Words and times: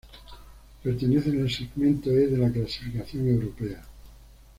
Pertenecen 0.81 1.39
al 1.41 1.51
segmento 1.51 2.09
E 2.09 2.25
de 2.25 2.35
la 2.35 2.51
clasificación 2.51 3.27
europea. 3.27 3.83